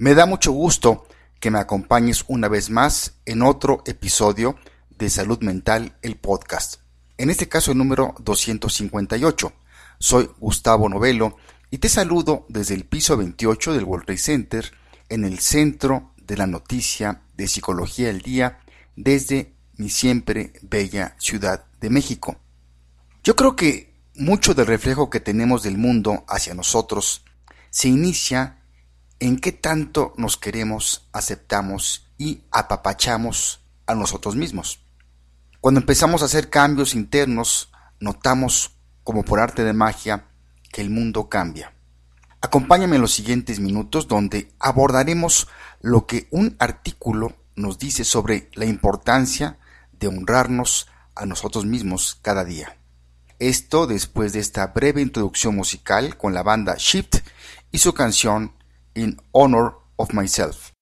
[0.00, 1.08] Me da mucho gusto
[1.40, 4.54] que me acompañes una vez más en otro episodio
[4.96, 6.76] de Salud Mental, el podcast.
[7.16, 9.52] En este caso el número 258.
[9.98, 11.36] Soy Gustavo Novelo
[11.72, 14.70] y te saludo desde el piso 28 del World Center
[15.08, 18.60] en el centro de la noticia de Psicología del Día
[18.94, 22.36] desde mi siempre bella Ciudad de México.
[23.24, 27.24] Yo creo que mucho del reflejo que tenemos del mundo hacia nosotros
[27.70, 28.57] se inicia
[29.20, 34.80] en qué tanto nos queremos, aceptamos y apapachamos a nosotros mismos.
[35.60, 37.70] Cuando empezamos a hacer cambios internos,
[38.00, 40.26] notamos, como por arte de magia,
[40.72, 41.72] que el mundo cambia.
[42.40, 45.48] Acompáñame en los siguientes minutos donde abordaremos
[45.80, 49.58] lo que un artículo nos dice sobre la importancia
[49.92, 52.76] de honrarnos a nosotros mismos cada día.
[53.40, 57.16] Esto después de esta breve introducción musical con la banda Shift
[57.72, 58.52] y su canción
[58.98, 60.72] In Honor of Myself.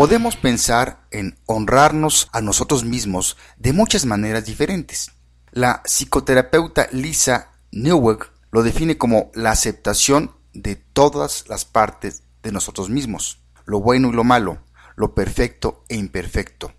[0.00, 5.12] Podemos pensar en honrarnos a nosotros mismos de muchas maneras diferentes.
[5.50, 8.20] La psicoterapeuta Lisa Newegg
[8.50, 14.12] lo define como la aceptación de todas las partes de nosotros mismos, lo bueno y
[14.12, 14.64] lo malo,
[14.96, 16.72] lo perfecto e imperfecto.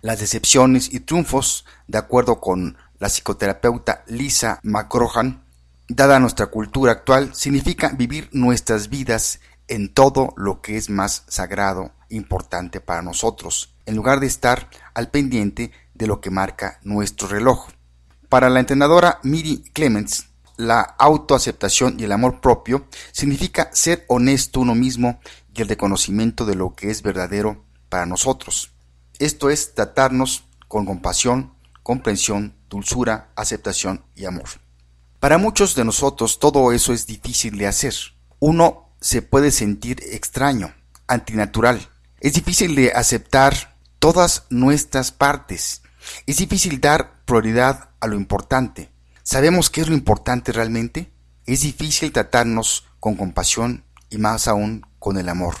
[0.00, 5.44] Las decepciones y triunfos, de acuerdo con la psicoterapeuta Lisa McCrohan,
[5.88, 9.38] dada nuestra cultura actual, significa vivir nuestras vidas
[9.70, 15.10] en todo lo que es más sagrado, importante para nosotros, en lugar de estar al
[15.10, 17.68] pendiente de lo que marca nuestro reloj.
[18.28, 20.26] Para la entrenadora Miri Clements,
[20.56, 25.20] la autoaceptación y el amor propio significa ser honesto uno mismo
[25.54, 28.72] y el reconocimiento de lo que es verdadero para nosotros.
[29.18, 34.48] Esto es tratarnos con compasión, comprensión, dulzura, aceptación y amor.
[35.20, 37.94] Para muchos de nosotros todo eso es difícil de hacer.
[38.38, 40.74] Uno se puede sentir extraño,
[41.06, 41.88] antinatural.
[42.20, 45.82] Es difícil de aceptar todas nuestras partes.
[46.26, 48.90] Es difícil dar prioridad a lo importante.
[49.22, 51.10] ¿Sabemos qué es lo importante realmente?
[51.46, 55.56] Es difícil tratarnos con compasión y más aún con el amor.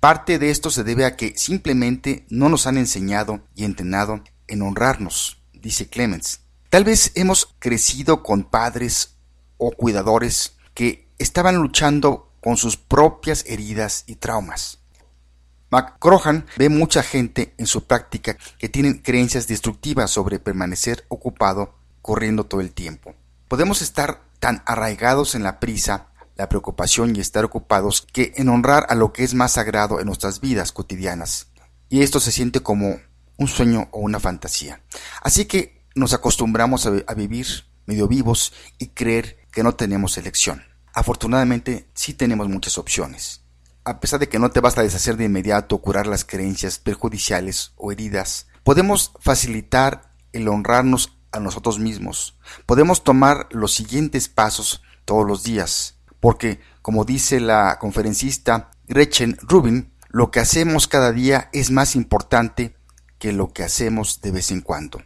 [0.00, 4.62] Parte de esto se debe a que simplemente no nos han enseñado y entrenado en
[4.62, 6.40] honrarnos, dice Clemens.
[6.68, 9.16] Tal vez hemos crecido con padres
[9.56, 14.80] o cuidadores que estaban luchando con sus propias heridas y traumas.
[15.70, 22.44] McCrohan ve mucha gente en su práctica que tienen creencias destructivas sobre permanecer ocupado corriendo
[22.44, 23.14] todo el tiempo.
[23.48, 28.84] Podemos estar tan arraigados en la prisa, la preocupación y estar ocupados que en honrar
[28.90, 31.46] a lo que es más sagrado en nuestras vidas cotidianas.
[31.88, 33.00] Y esto se siente como
[33.38, 34.82] un sueño o una fantasía.
[35.22, 37.46] Así que nos acostumbramos a, a vivir
[37.86, 40.73] medio vivos y creer que no tenemos elección.
[40.94, 43.42] Afortunadamente sí tenemos muchas opciones.
[43.82, 47.90] A pesar de que no te basta deshacer de inmediato curar las creencias perjudiciales o
[47.90, 52.38] heridas, podemos facilitar el honrarnos a nosotros mismos.
[52.64, 59.92] Podemos tomar los siguientes pasos todos los días, porque, como dice la conferencista Gretchen Rubin,
[60.08, 62.76] lo que hacemos cada día es más importante
[63.18, 65.02] que lo que hacemos de vez en cuando.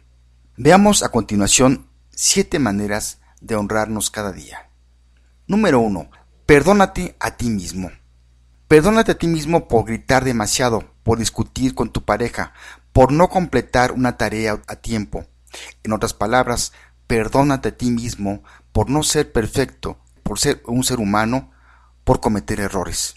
[0.55, 4.68] Veamos a continuación siete maneras de honrarnos cada día.
[5.49, 6.11] Número 1.
[6.45, 7.89] Perdónate a ti mismo.
[8.67, 12.53] Perdónate a ti mismo por gritar demasiado, por discutir con tu pareja,
[12.93, 15.25] por no completar una tarea a tiempo.
[15.81, 16.71] En otras palabras,
[17.07, 21.49] perdónate a ti mismo por no ser perfecto, por ser un ser humano,
[22.03, 23.15] por cometer errores.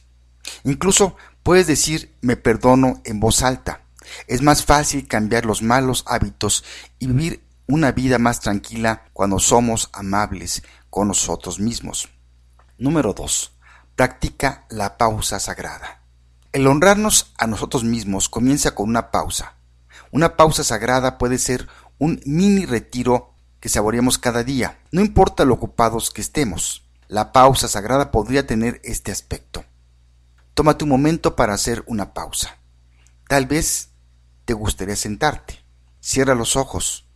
[0.65, 3.83] Incluso puedes decir me perdono en voz alta.
[4.27, 6.65] Es más fácil cambiar los malos hábitos
[6.99, 12.09] y vivir una vida más tranquila cuando somos amables con nosotros mismos.
[12.79, 13.53] Número 2.
[13.97, 16.03] Practica la pausa sagrada.
[16.53, 19.57] El honrarnos a nosotros mismos comienza con una pausa.
[20.11, 25.55] Una pausa sagrada puede ser un mini retiro que saboreamos cada día, no importa lo
[25.55, 26.83] ocupados que estemos.
[27.09, 29.65] la pausa sagrada podría tener este aspecto.
[30.55, 32.57] Tómate un momento para hacer una pausa.
[33.29, 33.91] Tal vez
[34.47, 35.63] te gustaría sentarte.
[36.01, 37.07] Cierra los ojos.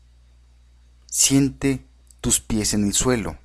[1.06, 1.87] Siente
[2.20, 3.38] tus pies en el suelo.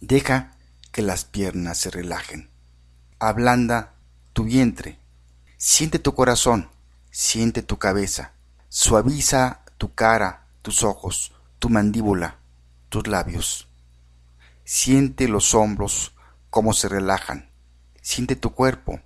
[0.00, 0.53] Deja
[0.94, 2.50] que las piernas se relajen.
[3.18, 3.96] Ablanda
[4.32, 5.00] tu vientre.
[5.56, 6.70] Siente tu corazón.
[7.10, 8.34] Siente tu cabeza.
[8.68, 12.38] Suaviza tu cara, tus ojos, tu mandíbula,
[12.90, 13.68] tus labios.
[14.62, 16.14] Siente los hombros,
[16.48, 17.50] cómo se relajan.
[18.00, 19.00] Siente tu cuerpo.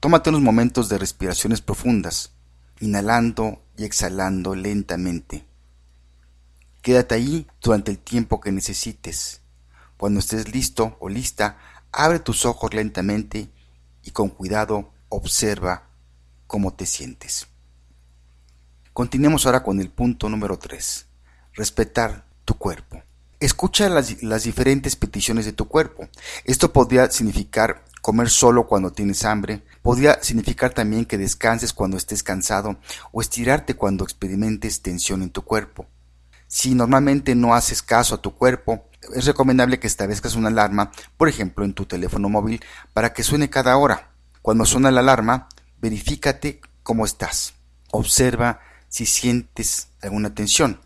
[0.00, 2.32] Tómate unos momentos de respiraciones profundas,
[2.80, 5.46] inhalando y exhalando lentamente.
[6.82, 9.41] Quédate ahí durante el tiempo que necesites.
[10.02, 11.58] Cuando estés listo o lista,
[11.92, 13.52] abre tus ojos lentamente
[14.02, 15.90] y con cuidado observa
[16.48, 17.46] cómo te sientes.
[18.92, 21.06] Continuemos ahora con el punto número 3.
[21.52, 23.00] Respetar tu cuerpo.
[23.38, 26.08] Escucha las, las, diferentes peticiones de tu cuerpo.
[26.44, 32.24] Esto podría significar comer solo cuando tienes hambre, podría significar también que descanses cuando estés
[32.24, 32.76] cansado
[33.12, 35.86] o estirarte cuando experimentes tensión en tu cuerpo.
[36.48, 41.28] Si normalmente no haces caso a tu cuerpo, es recomendable que establezcas una alarma, por
[41.28, 44.10] ejemplo en tu teléfono móvil, para que suene cada hora.
[44.42, 45.48] Cuando suena la alarma,
[45.80, 47.54] verifícate cómo estás.
[47.90, 50.80] Observa si sientes alguna tensión.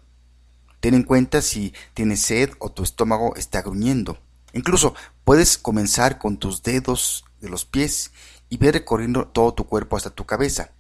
[0.81, 4.19] Ten en cuenta si tienes sed o tu estómago está gruñendo.
[4.53, 8.13] Incluso puedes comenzar con tus dedos de los pies
[8.49, 10.71] y ver recorriendo todo tu cuerpo hasta tu cabeza.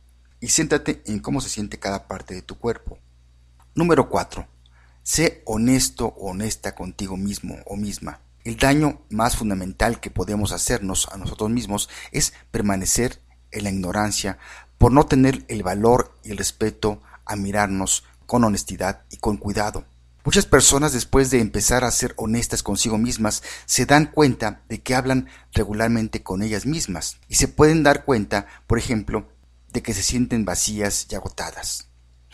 [0.40, 2.98] Y siéntate en cómo se siente cada parte de tu cuerpo.
[3.74, 4.46] Número 4.
[5.06, 8.18] Sé honesto o honesta contigo mismo o misma.
[8.42, 13.22] El daño más fundamental que podemos hacernos a nosotros mismos es permanecer
[13.52, 14.38] en la ignorancia
[14.78, 19.84] por no tener el valor y el respeto a mirarnos con honestidad y con cuidado.
[20.24, 24.96] Muchas personas después de empezar a ser honestas consigo mismas se dan cuenta de que
[24.96, 29.28] hablan regularmente con ellas mismas y se pueden dar cuenta, por ejemplo,
[29.72, 31.86] de que se sienten vacías y agotadas.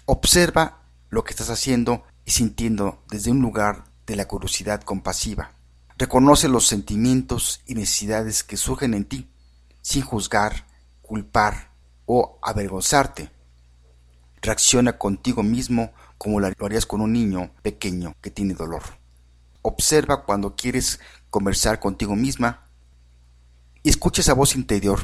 [0.07, 0.79] Observa
[1.11, 5.53] lo que estás haciendo y sintiendo desde un lugar de la curiosidad compasiva.
[5.99, 9.29] Reconoce los sentimientos y necesidades que surgen en ti,
[9.81, 10.67] sin juzgar,
[11.03, 11.71] culpar
[12.07, 13.31] o avergonzarte
[14.43, 18.83] reacciona contigo mismo como lo harías con un niño pequeño que tiene dolor.
[19.63, 22.67] Observa cuando quieres conversar contigo misma
[23.83, 25.01] y escucha esa voz interior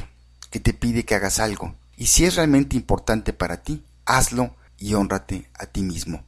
[0.51, 1.75] que te pide que hagas algo.
[1.97, 6.23] Y si es realmente importante para ti, hazlo y honrate a ti mismo.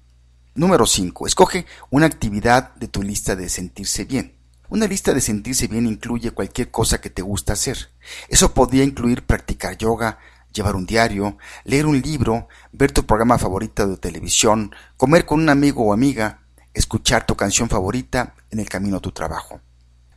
[0.54, 1.28] Número 5.
[1.28, 4.36] Escoge una actividad de tu lista de sentirse bien.
[4.68, 7.90] Una lista de sentirse bien incluye cualquier cosa que te gusta hacer.
[8.28, 10.20] Eso podría incluir practicar yoga,
[10.54, 15.48] llevar un diario, leer un libro, ver tu programa favorito de televisión, comer con un
[15.48, 16.42] amigo o amiga,
[16.74, 19.62] escuchar tu canción favorita en el camino a tu trabajo.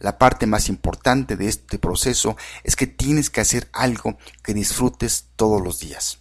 [0.00, 5.28] La parte más importante de este proceso es que tienes que hacer algo que disfrutes
[5.36, 6.18] todos los días.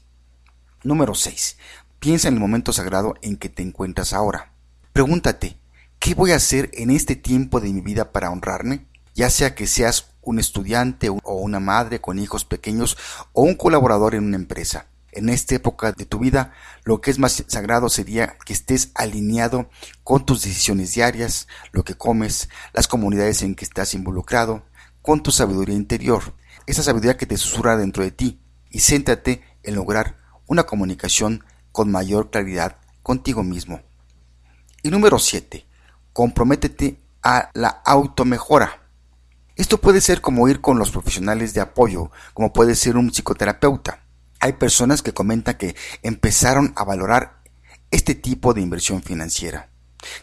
[0.84, 1.58] Número 6.
[2.04, 4.52] Piensa en el momento sagrado en que te encuentras ahora.
[4.92, 5.58] Pregúntate,
[6.00, 8.88] ¿qué voy a hacer en este tiempo de mi vida para honrarme?
[9.16, 12.98] Ya sea que seas un estudiante o una madre con hijos pequeños
[13.32, 14.88] o un colaborador en una empresa.
[15.14, 16.52] En esta época de tu vida,
[16.84, 19.70] lo que es más sagrado sería que estés alineado
[20.04, 24.66] con tus decisiones diarias, lo que comes, las comunidades en que estás involucrado,
[25.02, 26.36] con tu sabiduría interior,
[26.68, 30.18] esa sabiduría que te susurra dentro de ti, y céntrate en lograr
[30.48, 33.82] una comunicación con mayor claridad contigo mismo.
[34.82, 35.66] Y número 7.
[36.14, 38.84] Comprométete a la automejora.
[39.58, 44.04] Esto puede ser como ir con los profesionales de apoyo, como puede ser un psicoterapeuta.
[44.40, 47.42] Hay personas que comentan que empezaron a valorar
[47.92, 49.70] este tipo de inversión financiera.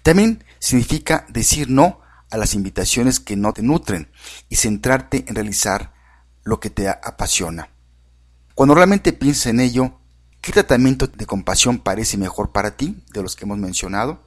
[0.02, 4.11] También significa decir no a las invitaciones que no te nutren
[4.49, 5.95] y centrarte en realizar
[6.45, 7.71] lo que te apasiona.
[8.54, 10.00] Cuando realmente piensas en ello,
[10.40, 14.20] ¿qué tratamiento de compasión parece mejor para ti de los que hemos mencionado?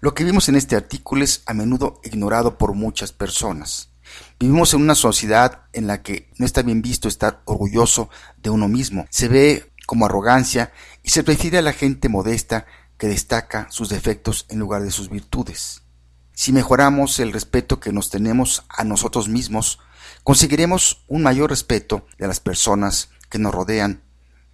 [0.00, 3.90] Lo que vimos en este artículo es a menudo ignorado por muchas personas.
[4.38, 8.68] Vivimos en una sociedad en la que no está bien visto estar orgulloso de uno
[8.68, 9.06] mismo.
[9.10, 12.66] Se ve como arrogancia y se prefiere a la gente modesta
[12.98, 15.82] que destaca sus defectos en lugar de sus virtudes.
[16.32, 19.78] Si mejoramos el respeto que nos tenemos a nosotros mismos,
[20.22, 24.02] conseguiremos un mayor respeto de las personas que nos rodean,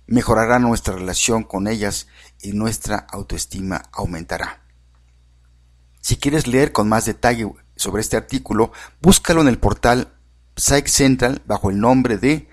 [0.06, 2.08] mejorará nuestra relación con ellas
[2.40, 4.62] y nuestra autoestima aumentará.
[6.00, 10.12] Si quieres leer con más detalle sobre este artículo, búscalo en el portal
[10.56, 12.48] Psych Central bajo el nombre de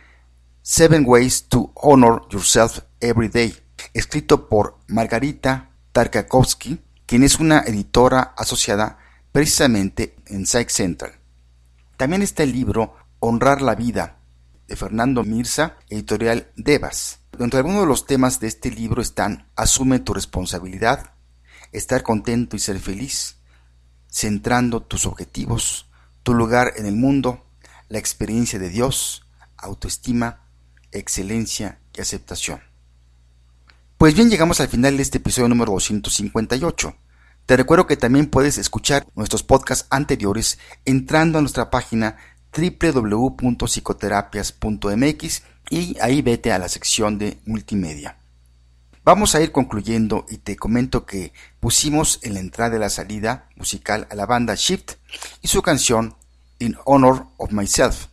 [0.62, 3.56] Seven Ways to Honor Yourself Every Day,
[3.94, 9.00] escrito por Margarita Tarkakovsky, quien es una editora asociada
[9.32, 11.14] precisamente en Psych Central.
[11.98, 14.20] También está el libro Honrar la vida
[14.68, 17.19] de Fernando Mirza, editorial Devas.
[17.40, 21.14] Entre algunos de los temas de este libro están Asume tu responsabilidad,
[21.72, 23.38] Estar contento y ser feliz,
[24.12, 25.88] Centrando tus objetivos,
[26.24, 27.46] Tu lugar en el mundo,
[27.88, 30.42] La experiencia de Dios, Autoestima,
[30.92, 32.60] Excelencia y aceptación.
[33.98, 36.96] Pues bien, llegamos al final de este episodio número 258.
[37.46, 42.18] Te recuerdo que también puedes escuchar nuestros podcasts anteriores entrando a nuestra página
[42.54, 48.18] www.psicoterapias.mx y ahí vete a la sección de multimedia.
[49.04, 53.50] Vamos a ir concluyendo y te comento que pusimos en la entrada de la salida
[53.56, 54.94] musical a la banda Shift
[55.42, 56.16] y su canción
[56.60, 58.08] In Honor of Myself.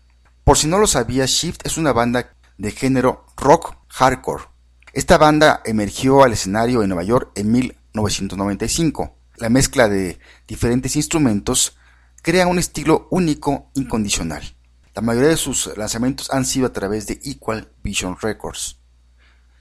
[0.45, 4.45] Por si no lo sabías, Shift es una banda de género rock hardcore.
[4.93, 9.15] Esta banda emergió al escenario en Nueva York en 1995.
[9.37, 11.77] La mezcla de diferentes instrumentos
[12.23, 14.56] crea un estilo único incondicional.
[14.97, 18.79] La mayoría de sus lanzamientos han sido a través de Equal Vision Records.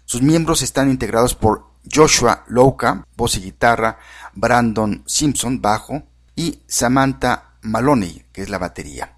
[0.06, 4.00] Sus miembros están integrados por Joshua Louka, voz y guitarra,
[4.34, 6.04] Brandon Simpson, bajo,
[6.38, 9.18] y Samantha Maloney, que es la batería.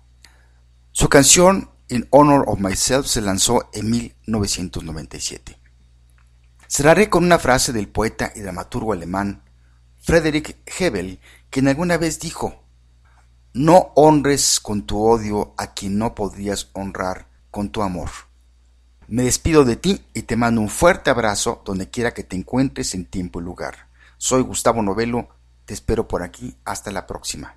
[0.91, 5.59] Su canción In Honor of Myself se lanzó en 1997.
[6.67, 9.43] Cerraré con una frase del poeta y dramaturgo alemán
[10.01, 11.19] Friedrich Hebel,
[11.51, 12.63] quien alguna vez dijo
[13.53, 18.09] no honres con tu odio a quien no podrías honrar con tu amor.
[19.07, 22.93] Me despido de ti y te mando un fuerte abrazo donde quiera que te encuentres
[22.93, 23.87] en tiempo y lugar.
[24.17, 25.29] Soy Gustavo Novelo,
[25.65, 27.55] te espero por aquí, hasta la próxima.